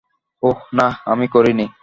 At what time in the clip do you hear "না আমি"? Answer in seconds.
0.73-1.27